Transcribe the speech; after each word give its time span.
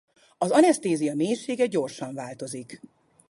Az 0.37 0.51
anesztézia 0.51 1.15
mélysége 1.15 1.65
gyorsan 1.65 2.13
változik. 2.13 2.81